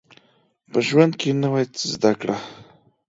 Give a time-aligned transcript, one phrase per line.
[0.71, 2.37] په ژوند کي نوی څه زده کړئ